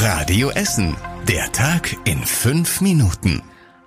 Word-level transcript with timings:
Radio 0.00 0.50
Essen. 0.50 0.96
Der 1.26 1.50
Tag 1.50 1.96
in 2.04 2.18
fünf 2.24 2.80
Minuten. 2.80 3.42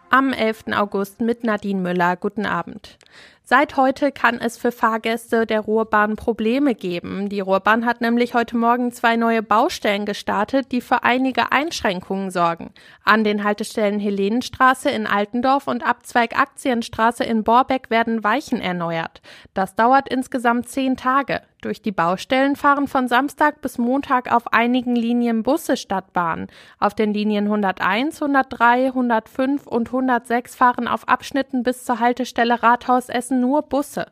Am 0.09 0.33
11. 0.33 0.65
August 0.73 1.21
mit 1.21 1.45
Nadine 1.45 1.79
Müller. 1.79 2.17
Guten 2.17 2.45
Abend. 2.45 2.97
Seit 3.43 3.75
heute 3.75 4.11
kann 4.11 4.39
es 4.39 4.57
für 4.57 4.71
Fahrgäste 4.71 5.45
der 5.45 5.61
Ruhrbahn 5.61 6.15
Probleme 6.15 6.75
geben. 6.75 7.27
Die 7.27 7.41
Ruhrbahn 7.41 7.85
hat 7.85 7.99
nämlich 7.99 8.33
heute 8.33 8.55
Morgen 8.55 8.91
zwei 8.91 9.17
neue 9.17 9.41
Baustellen 9.43 10.05
gestartet, 10.05 10.71
die 10.71 10.79
für 10.79 11.03
einige 11.03 11.51
Einschränkungen 11.51 12.31
sorgen. 12.31 12.71
An 13.03 13.23
den 13.23 13.43
Haltestellen 13.43 13.99
Helenenstraße 13.99 14.89
in 14.89 15.07
Altendorf 15.07 15.67
und 15.67 15.85
Abzweig 15.85 16.37
Aktienstraße 16.39 17.23
in 17.23 17.43
Borbeck 17.43 17.89
werden 17.89 18.23
Weichen 18.23 18.61
erneuert. 18.61 19.21
Das 19.53 19.75
dauert 19.75 20.07
insgesamt 20.07 20.69
zehn 20.69 20.95
Tage. 20.95 21.41
Durch 21.61 21.83
die 21.83 21.91
Baustellen 21.91 22.55
fahren 22.55 22.87
von 22.87 23.07
Samstag 23.07 23.61
bis 23.61 23.77
Montag 23.77 24.33
auf 24.33 24.51
einigen 24.51 24.95
Linien 24.95 25.43
Busse 25.43 25.77
statt 25.77 26.11
Bahn. 26.11 26.47
Auf 26.79 26.95
den 26.95 27.13
Linien 27.13 27.45
101, 27.45 28.19
103, 28.19 28.87
105 28.87 29.67
und 29.67 29.89
106 29.89 30.55
fahren 30.55 30.87
auf 30.87 31.07
Abschnitten 31.07 31.61
bis 31.61 31.85
zur 31.85 31.99
Haltestelle 31.99 32.63
Rathaus 32.63 33.09
Essen 33.09 33.30
nur 33.39 33.63
Busse. 33.63 34.07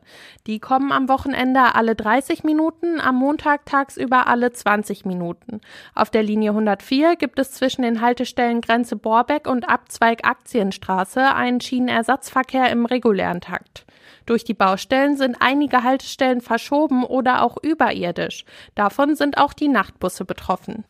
Die 0.46 0.58
kommen 0.58 0.90
am 0.92 1.08
Wochenende 1.08 1.74
alle 1.74 1.94
30 1.94 2.44
Minuten, 2.44 3.00
am 3.00 3.16
Montag 3.16 3.66
tagsüber 3.66 4.26
alle 4.26 4.52
20 4.52 5.04
Minuten. 5.04 5.60
Auf 5.94 6.10
der 6.10 6.22
Linie 6.22 6.50
104 6.50 7.16
gibt 7.16 7.38
es 7.38 7.52
zwischen 7.52 7.82
den 7.82 8.00
Haltestellen 8.00 8.60
Grenze 8.60 8.96
Borbeck 8.96 9.46
und 9.46 9.68
Abzweig 9.68 10.24
Aktienstraße 10.24 11.34
einen 11.34 11.60
Schienenersatzverkehr 11.60 12.70
im 12.70 12.86
regulären 12.86 13.40
Takt. 13.40 13.84
Durch 14.26 14.44
die 14.44 14.54
Baustellen 14.54 15.16
sind 15.16 15.36
einige 15.40 15.82
Haltestellen 15.82 16.40
verschoben 16.40 17.04
oder 17.04 17.42
auch 17.42 17.56
überirdisch. 17.62 18.44
Davon 18.74 19.16
sind 19.16 19.38
auch 19.38 19.52
die 19.52 19.68
Nachtbusse 19.68 20.24
betroffen. 20.24 20.84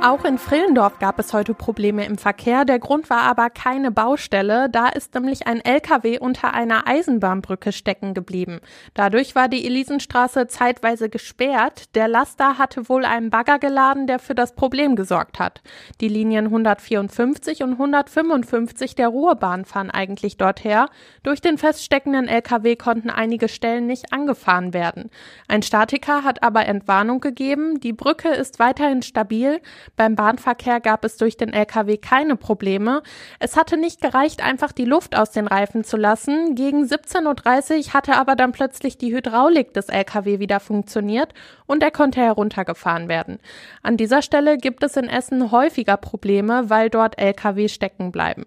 Auch 0.00 0.24
in 0.24 0.38
Frillendorf 0.38 1.00
gab 1.00 1.18
es 1.18 1.32
heute 1.32 1.54
Probleme 1.54 2.06
im 2.06 2.18
Verkehr. 2.18 2.64
Der 2.64 2.78
Grund 2.78 3.10
war 3.10 3.22
aber 3.22 3.50
keine 3.50 3.90
Baustelle. 3.90 4.68
Da 4.70 4.86
ist 4.86 5.12
nämlich 5.12 5.48
ein 5.48 5.60
LKW 5.60 6.20
unter 6.20 6.54
einer 6.54 6.86
Eisenbahnbrücke 6.86 7.72
stecken 7.72 8.14
geblieben. 8.14 8.60
Dadurch 8.94 9.34
war 9.34 9.48
die 9.48 9.66
Elisenstraße 9.66 10.46
zeitweise 10.46 11.08
gesperrt. 11.08 11.96
Der 11.96 12.06
Laster 12.06 12.58
hatte 12.58 12.88
wohl 12.88 13.04
einen 13.04 13.30
Bagger 13.30 13.58
geladen, 13.58 14.06
der 14.06 14.20
für 14.20 14.36
das 14.36 14.54
Problem 14.54 14.94
gesorgt 14.94 15.40
hat. 15.40 15.62
Die 16.00 16.08
Linien 16.08 16.44
154 16.44 17.64
und 17.64 17.72
155 17.72 18.94
der 18.94 19.08
Ruhrbahn 19.08 19.64
fahren 19.64 19.90
eigentlich 19.90 20.36
dorther. 20.36 20.90
Durch 21.24 21.40
den 21.40 21.58
feststeckenden 21.58 22.28
LKW 22.28 22.76
konnten 22.76 23.10
einige 23.10 23.48
Stellen 23.48 23.88
nicht 23.88 24.12
angefahren 24.12 24.72
werden. 24.72 25.10
Ein 25.48 25.62
Statiker 25.62 26.22
hat 26.22 26.44
aber 26.44 26.66
Entwarnung 26.66 27.18
gegeben. 27.18 27.80
Die 27.80 27.92
Brücke 27.92 28.28
ist 28.28 28.60
weiterhin 28.60 29.02
stabil. 29.02 29.60
Beim 29.98 30.14
Bahnverkehr 30.14 30.78
gab 30.78 31.04
es 31.04 31.16
durch 31.16 31.36
den 31.36 31.52
LKW 31.52 31.96
keine 31.96 32.36
Probleme. 32.36 33.02
Es 33.40 33.56
hatte 33.56 33.76
nicht 33.76 34.00
gereicht, 34.00 34.44
einfach 34.44 34.70
die 34.70 34.84
Luft 34.84 35.16
aus 35.16 35.32
den 35.32 35.48
Reifen 35.48 35.82
zu 35.82 35.96
lassen. 35.96 36.54
Gegen 36.54 36.84
17.30 36.84 37.88
Uhr 37.88 37.94
hatte 37.94 38.14
aber 38.14 38.36
dann 38.36 38.52
plötzlich 38.52 38.96
die 38.96 39.12
Hydraulik 39.12 39.74
des 39.74 39.88
LKW 39.88 40.38
wieder 40.38 40.60
funktioniert 40.60 41.34
und 41.66 41.82
er 41.82 41.90
konnte 41.90 42.20
heruntergefahren 42.20 43.08
werden. 43.08 43.40
An 43.82 43.96
dieser 43.96 44.22
Stelle 44.22 44.56
gibt 44.56 44.84
es 44.84 44.96
in 44.96 45.08
Essen 45.08 45.50
häufiger 45.50 45.96
Probleme, 45.96 46.70
weil 46.70 46.90
dort 46.90 47.18
LKW 47.18 47.66
stecken 47.66 48.12
bleiben. 48.12 48.46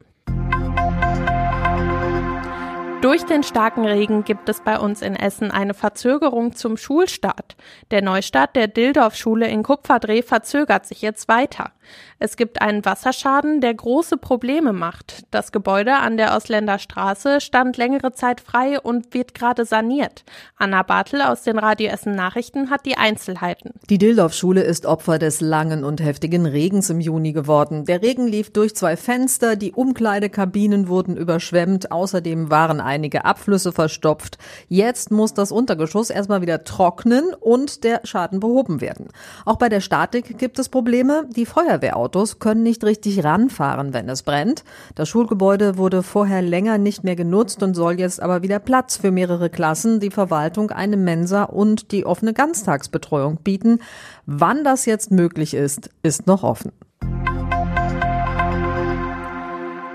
Durch 3.01 3.25
den 3.25 3.41
starken 3.41 3.83
Regen 3.83 4.23
gibt 4.23 4.47
es 4.47 4.61
bei 4.61 4.77
uns 4.77 5.01
in 5.01 5.15
Essen 5.15 5.49
eine 5.49 5.73
Verzögerung 5.73 6.53
zum 6.53 6.77
Schulstart. 6.77 7.55
Der 7.89 8.03
Neustart 8.03 8.55
der 8.55 8.67
Dildorf-Schule 8.67 9.47
in 9.47 9.63
Kupferdreh 9.63 10.21
verzögert 10.21 10.85
sich 10.85 11.01
jetzt 11.01 11.27
weiter. 11.27 11.71
Es 12.19 12.37
gibt 12.37 12.61
einen 12.61 12.85
Wasserschaden, 12.85 13.61
der 13.61 13.73
große 13.73 14.17
Probleme 14.17 14.73
macht. 14.73 15.23
Das 15.31 15.51
Gebäude 15.51 15.95
an 15.95 16.17
der 16.17 16.35
Ausländer 16.35 16.77
Straße 16.77 17.41
stand 17.41 17.77
längere 17.77 18.13
Zeit 18.13 18.41
frei 18.41 18.79
und 18.79 19.13
wird 19.13 19.33
gerade 19.33 19.65
saniert. 19.65 20.23
Anna 20.57 20.83
Bartel 20.83 21.21
aus 21.21 21.43
den 21.43 21.57
Radio 21.57 21.89
Essen 21.89 22.15
Nachrichten 22.15 22.69
hat 22.69 22.85
die 22.85 22.97
Einzelheiten. 22.97 23.71
Die 23.89 23.97
Dildorf-Schule 23.97 24.61
ist 24.61 24.85
Opfer 24.85 25.17
des 25.17 25.41
langen 25.41 25.83
und 25.83 26.01
heftigen 26.01 26.45
Regens 26.45 26.89
im 26.89 26.99
Juni 26.99 27.33
geworden. 27.33 27.85
Der 27.85 28.01
Regen 28.01 28.27
lief 28.27 28.53
durch 28.53 28.75
zwei 28.75 28.97
Fenster, 28.97 29.55
die 29.55 29.71
Umkleidekabinen 29.71 30.87
wurden 30.87 31.17
überschwemmt, 31.17 31.91
außerdem 31.91 32.51
waren 32.51 32.79
einige 32.81 33.25
Abflüsse 33.25 33.71
verstopft. 33.71 34.37
Jetzt 34.67 35.11
muss 35.11 35.33
das 35.33 35.51
Untergeschoss 35.51 36.09
erstmal 36.09 36.41
wieder 36.41 36.63
trocknen 36.63 37.33
und 37.39 37.83
der 37.83 38.01
Schaden 38.03 38.39
behoben 38.39 38.81
werden. 38.81 39.07
Auch 39.45 39.57
bei 39.57 39.69
der 39.69 39.81
Statik 39.81 40.37
gibt 40.37 40.59
es 40.59 40.69
Probleme. 40.69 41.27
Die 41.29 41.45
Feuerwehrautos 41.81 42.39
können 42.39 42.63
nicht 42.63 42.83
richtig 42.83 43.23
ranfahren, 43.23 43.93
wenn 43.93 44.07
es 44.07 44.23
brennt. 44.23 44.63
Das 44.95 45.09
Schulgebäude 45.09 45.77
wurde 45.77 46.03
vorher 46.03 46.41
länger 46.41 46.77
nicht 46.77 47.03
mehr 47.03 47.15
genutzt 47.15 47.63
und 47.63 47.73
soll 47.73 47.99
jetzt 47.99 48.21
aber 48.21 48.43
wieder 48.43 48.59
Platz 48.59 48.97
für 48.97 49.11
mehrere 49.11 49.49
Klassen, 49.49 49.99
die 49.99 50.11
Verwaltung, 50.11 50.71
eine 50.71 50.97
Mensa 50.97 51.43
und 51.43 51.91
die 51.91 52.05
offene 52.05 52.33
Ganztagsbetreuung 52.33 53.37
bieten. 53.37 53.79
Wann 54.25 54.63
das 54.63 54.85
jetzt 54.85 55.11
möglich 55.11 55.53
ist, 55.53 55.89
ist 56.03 56.27
noch 56.27 56.43
offen. 56.43 56.71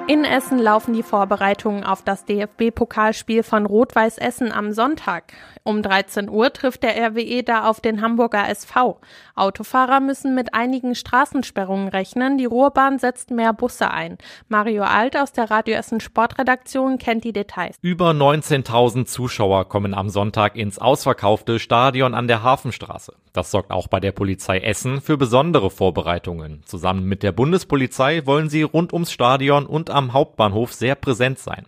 In 0.09 0.22
Essen 0.22 0.61
laufen 0.61 0.94
die 0.94 1.03
Vorbereitungen 1.03 1.83
auf 1.83 2.00
das 2.00 2.25
DFB-Pokalspiel 2.27 3.43
von 3.43 3.67
Rot-Weiß 3.67 4.19
Essen 4.19 4.53
am 4.53 4.71
Sonntag. 4.71 5.33
Um 5.65 5.83
13 5.83 6.31
Uhr 6.31 6.53
trifft 6.53 6.84
der 6.84 6.97
RWE 7.09 7.43
da 7.43 7.69
auf 7.69 7.81
den 7.81 8.00
Hamburger 8.00 8.49
SV. 8.49 9.00
Autofahrer 9.34 9.99
müssen 9.99 10.37
mit 10.37 10.55
einigen 10.55 10.94
Straßensperrungen 10.94 11.89
rechnen. 11.89 12.39
Die 12.39 12.44
Ruhrbahn 12.44 13.00
setzt 13.00 13.33
mehr 13.33 13.53
Busse 13.53 13.91
ein. 13.91 14.17
Mario 14.49 14.84
Alt 14.84 15.17
aus 15.17 15.33
der 15.33 15.50
Radio 15.50 15.75
Essen 15.75 15.99
Sportredaktion 15.99 16.99
kennt 16.99 17.25
die 17.25 17.33
Details. 17.33 17.77
Über 17.83 18.11
19.000 18.11 19.06
Zuschauer 19.06 19.69
kommen 19.69 19.93
am 19.93 20.09
Sonntag 20.09 20.55
ins 20.55 20.78
ausverkaufte 20.78 21.59
Stadion 21.59 22.15
an 22.15 22.28
der 22.28 22.44
Hafenstraße. 22.44 23.12
Das 23.33 23.50
sorgt 23.50 23.73
auch 23.73 23.88
bei 23.88 23.99
der 23.99 24.12
Polizei 24.12 24.61
Essen 24.61 25.00
für 25.00 25.19
besondere 25.19 25.69
Vorbereitungen. 25.69 26.62
Zusammen 26.65 27.06
mit 27.06 27.25
der 27.25 27.33
Bundespolizei 27.33 28.25
wollen 28.25 28.49
sie 28.49 28.62
rund 28.62 28.93
ums 28.93 29.11
Stadion 29.11 29.67
und 29.67 29.91
am 29.96 30.12
Hauptbahnhof 30.12 30.72
sehr 30.72 30.94
präsent 30.94 31.38
sein. 31.38 31.66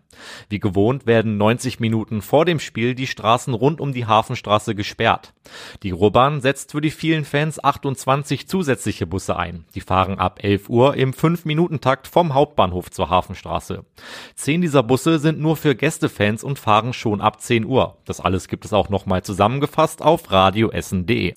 Wie 0.49 0.61
gewohnt 0.61 1.07
werden 1.07 1.37
90 1.37 1.81
Minuten 1.81 2.23
vor 2.23 2.45
dem 2.45 2.61
Spiel 2.61 2.95
die 2.95 3.07
Straßen 3.07 3.55
rund 3.55 3.81
um 3.81 3.93
die 3.93 4.07
Hafenstraße 4.07 4.75
gesperrt. 4.75 5.33
Die 5.83 5.91
Ruhrbahn 5.91 6.41
setzt 6.41 6.73
für 6.73 6.81
die 6.81 6.91
vielen 6.91 7.25
Fans 7.25 7.63
28 7.63 8.49
zusätzliche 8.49 9.07
Busse 9.07 9.37
ein. 9.37 9.65
Die 9.75 9.81
fahren 9.81 10.19
ab 10.19 10.41
11 10.43 10.69
Uhr 10.69 10.95
im 10.95 11.13
5-Minuten-Takt 11.13 12.07
vom 12.07 12.35
Hauptbahnhof 12.35 12.91
zur 12.91 13.11
Hafenstraße. 13.11 13.85
Zehn 14.35 14.61
dieser 14.61 14.83
Busse 14.83 15.19
sind 15.19 15.41
nur 15.41 15.57
für 15.57 15.75
Gästefans 15.75 16.45
und 16.45 16.59
fahren 16.59 16.93
schon 16.93 17.21
ab 17.21 17.41
10 17.41 17.65
Uhr. 17.65 17.97
Das 18.05 18.21
alles 18.21 18.49
gibt 18.49 18.65
es 18.65 18.73
auch 18.73 18.89
nochmal 18.89 19.23
zusammengefasst 19.23 20.03
auf 20.03 20.31
radioessen.de. 20.31 21.35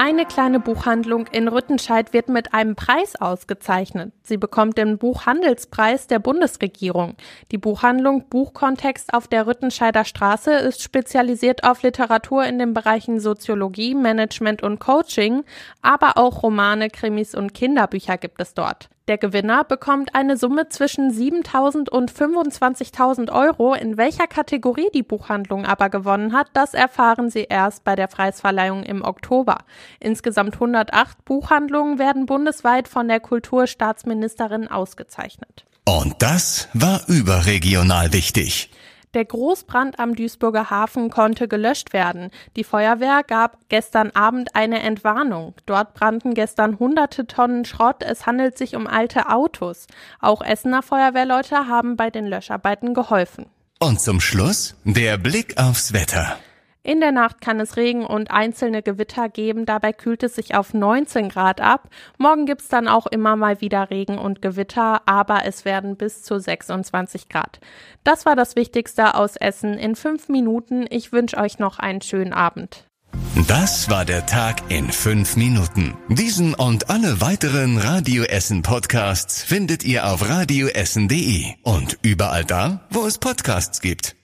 Eine 0.00 0.26
kleine 0.26 0.60
Buchhandlung 0.60 1.26
in 1.26 1.48
Rüttenscheid 1.48 2.12
wird 2.12 2.28
mit 2.28 2.54
einem 2.54 2.76
Preis 2.76 3.16
ausgezeichnet. 3.16 4.12
Sie 4.22 4.36
bekommt 4.36 4.78
den 4.78 4.96
Buchhandelspreis 4.96 6.06
der 6.06 6.20
Bundesregierung. 6.20 7.16
Die 7.50 7.58
Buchhandlung 7.58 8.28
Buchkontext 8.28 9.12
auf 9.12 9.26
der 9.26 9.48
Rüttenscheider 9.48 10.04
Straße 10.04 10.52
ist 10.52 10.82
spezialisiert 10.82 11.64
auf 11.64 11.82
Literatur 11.82 12.44
in 12.44 12.60
den 12.60 12.74
Bereichen 12.74 13.18
Soziologie, 13.18 13.96
Management 13.96 14.62
und 14.62 14.78
Coaching, 14.78 15.42
aber 15.82 16.16
auch 16.16 16.44
Romane, 16.44 16.90
Krimis 16.90 17.34
und 17.34 17.52
Kinderbücher 17.52 18.18
gibt 18.18 18.40
es 18.40 18.54
dort. 18.54 18.88
Der 19.08 19.16
Gewinner 19.16 19.64
bekommt 19.64 20.14
eine 20.14 20.36
Summe 20.36 20.68
zwischen 20.68 21.10
7.000 21.10 21.88
und 21.88 22.12
25.000 22.12 23.32
Euro. 23.32 23.72
In 23.72 23.96
welcher 23.96 24.26
Kategorie 24.26 24.88
die 24.92 25.02
Buchhandlung 25.02 25.64
aber 25.64 25.88
gewonnen 25.88 26.34
hat, 26.34 26.48
das 26.52 26.74
erfahren 26.74 27.30
Sie 27.30 27.46
erst 27.48 27.84
bei 27.84 27.96
der 27.96 28.06
Preisverleihung 28.06 28.82
im 28.82 29.02
Oktober. 29.02 29.60
Insgesamt 29.98 30.54
108 30.54 31.24
Buchhandlungen 31.24 31.98
werden 31.98 32.26
bundesweit 32.26 32.86
von 32.86 33.08
der 33.08 33.20
Kulturstaatsministerin 33.20 34.68
ausgezeichnet. 34.68 35.64
Und 35.86 36.16
das 36.18 36.68
war 36.74 37.00
überregional 37.06 38.12
wichtig. 38.12 38.68
Der 39.14 39.24
Großbrand 39.24 39.98
am 39.98 40.14
Duisburger 40.14 40.70
Hafen 40.70 41.10
konnte 41.10 41.48
gelöscht 41.48 41.92
werden. 41.92 42.30
Die 42.56 42.64
Feuerwehr 42.64 43.22
gab 43.26 43.58
gestern 43.68 44.10
Abend 44.10 44.54
eine 44.54 44.80
Entwarnung. 44.80 45.54
Dort 45.66 45.94
brannten 45.94 46.34
gestern 46.34 46.78
hunderte 46.78 47.26
Tonnen 47.26 47.64
Schrott. 47.64 48.02
Es 48.02 48.26
handelt 48.26 48.58
sich 48.58 48.76
um 48.76 48.86
alte 48.86 49.30
Autos. 49.30 49.86
Auch 50.20 50.42
Essener 50.42 50.82
Feuerwehrleute 50.82 51.68
haben 51.68 51.96
bei 51.96 52.10
den 52.10 52.26
Löscharbeiten 52.26 52.94
geholfen. 52.94 53.46
Und 53.80 54.00
zum 54.00 54.20
Schluss 54.20 54.76
der 54.84 55.18
Blick 55.18 55.56
aufs 55.58 55.92
Wetter. 55.92 56.36
In 56.88 57.00
der 57.00 57.12
Nacht 57.12 57.42
kann 57.42 57.60
es 57.60 57.76
Regen 57.76 58.06
und 58.06 58.30
einzelne 58.30 58.82
Gewitter 58.82 59.28
geben. 59.28 59.66
Dabei 59.66 59.92
kühlt 59.92 60.22
es 60.22 60.36
sich 60.36 60.54
auf 60.54 60.72
19 60.72 61.28
Grad 61.28 61.60
ab. 61.60 61.90
Morgen 62.16 62.46
gibt's 62.46 62.68
dann 62.68 62.88
auch 62.88 63.06
immer 63.06 63.36
mal 63.36 63.60
wieder 63.60 63.90
Regen 63.90 64.16
und 64.16 64.40
Gewitter, 64.40 65.02
aber 65.04 65.44
es 65.44 65.66
werden 65.66 65.96
bis 65.96 66.22
zu 66.22 66.40
26 66.40 67.28
Grad. 67.28 67.60
Das 68.04 68.24
war 68.24 68.36
das 68.36 68.56
Wichtigste 68.56 69.16
aus 69.16 69.36
Essen 69.36 69.74
in 69.74 69.96
fünf 69.96 70.30
Minuten. 70.30 70.86
Ich 70.88 71.12
wünsche 71.12 71.36
euch 71.36 71.58
noch 71.58 71.78
einen 71.78 72.00
schönen 72.00 72.32
Abend. 72.32 72.86
Das 73.46 73.90
war 73.90 74.06
der 74.06 74.24
Tag 74.24 74.70
in 74.70 74.90
fünf 74.90 75.36
Minuten. 75.36 75.94
Diesen 76.08 76.54
und 76.54 76.88
alle 76.88 77.20
weiteren 77.20 77.76
Radio 77.76 78.22
Essen 78.22 78.62
Podcasts 78.62 79.42
findet 79.42 79.84
ihr 79.84 80.06
auf 80.10 80.26
radioessen.de 80.26 81.52
und 81.64 81.98
überall 82.00 82.46
da, 82.46 82.86
wo 82.88 83.06
es 83.06 83.18
Podcasts 83.18 83.82
gibt. 83.82 84.17